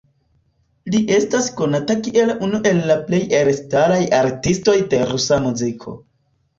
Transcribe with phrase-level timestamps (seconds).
[0.95, 6.01] Li estas konata kiel unu el la plej elstaraj artistoj de rusa muziko.